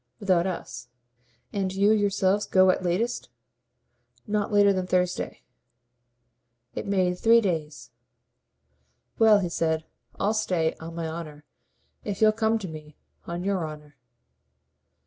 "Without 0.19 0.47
us." 0.47 0.87
"And 1.53 1.71
you 1.71 1.91
yourselves 1.91 2.47
go 2.47 2.71
at 2.71 2.81
latest?" 2.81 3.29
"Not 4.25 4.51
later 4.51 4.73
than 4.73 4.87
Thursday." 4.87 5.43
It 6.73 6.87
made 6.87 7.19
three 7.19 7.39
days. 7.39 7.91
"Well," 9.19 9.37
he 9.41 9.49
said, 9.49 9.85
"I'll 10.19 10.33
stay, 10.33 10.73
on 10.79 10.95
my 10.95 11.07
honour, 11.07 11.45
if 12.03 12.19
you'll 12.19 12.31
come 12.31 12.57
to 12.57 12.67
me. 12.67 12.97
On 13.27 13.43
YOUR 13.43 13.63
honour." 13.67 13.95